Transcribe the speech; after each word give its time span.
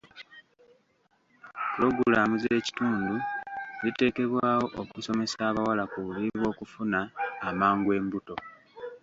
Pulogulaamu 1.71 2.35
z'ekitundu 2.41 3.15
ziteekebwawo 3.83 4.65
okusomesa 4.81 5.39
abawala 5.49 5.83
ku 5.91 5.97
bubi 6.05 6.25
bw'okufuna 6.37 6.99
amangu 7.49 7.89
embuto. 7.99 8.35